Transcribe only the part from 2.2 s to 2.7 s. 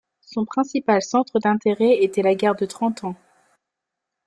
la Guerre de